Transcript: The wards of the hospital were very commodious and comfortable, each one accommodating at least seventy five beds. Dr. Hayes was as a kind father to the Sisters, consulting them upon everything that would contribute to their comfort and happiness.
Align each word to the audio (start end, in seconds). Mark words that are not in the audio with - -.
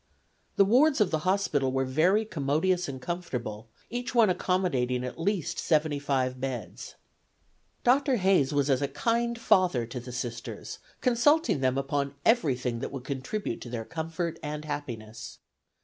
The 0.55 0.65
wards 0.65 0.99
of 0.99 1.11
the 1.11 1.19
hospital 1.29 1.71
were 1.71 1.85
very 1.85 2.25
commodious 2.25 2.89
and 2.89 2.99
comfortable, 2.99 3.69
each 3.91 4.15
one 4.15 4.31
accommodating 4.31 5.03
at 5.03 5.19
least 5.21 5.59
seventy 5.59 5.99
five 5.99 6.39
beds. 6.41 6.95
Dr. 7.83 8.15
Hayes 8.15 8.51
was 8.51 8.67
as 8.67 8.81
a 8.81 8.87
kind 8.87 9.37
father 9.37 9.85
to 9.85 9.99
the 9.99 10.11
Sisters, 10.11 10.79
consulting 11.01 11.59
them 11.59 11.77
upon 11.77 12.15
everything 12.25 12.79
that 12.79 12.91
would 12.91 13.03
contribute 13.03 13.61
to 13.61 13.69
their 13.69 13.85
comfort 13.85 14.39
and 14.41 14.65
happiness. 14.65 15.37